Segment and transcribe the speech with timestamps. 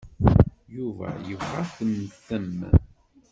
[0.75, 2.57] Yuba yebɣa ad temmtem.